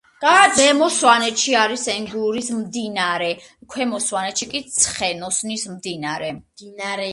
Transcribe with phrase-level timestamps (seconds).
[0.59, 3.37] ზემო სვანეთში არის ენგურის მდინარეა.
[3.75, 6.35] ქვემო სვანეთში კი ცხენოსნის მდინარე.